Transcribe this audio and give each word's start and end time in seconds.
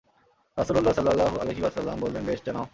রাসূলুল্লাহ 0.57 0.93
সাল্লাল্লাহু 0.93 1.35
আলাইহি 1.39 1.61
ওয়াসাল্লাম 1.61 1.99
বললেন, 1.99 2.23
বেশ, 2.25 2.39
জানাও। 2.45 2.65